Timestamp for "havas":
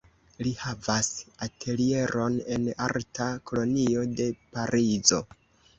0.61-1.09